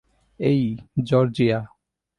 [0.39, 0.61] এই,
[1.03, 1.59] জর্জিয়া।